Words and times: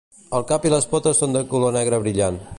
El 0.37 0.45
cap 0.51 0.65
i 0.69 0.71
les 0.75 0.89
potes 0.95 1.21
són 1.25 1.37
de 1.39 1.45
color 1.53 1.77
negre 1.81 2.03
brillant. 2.07 2.47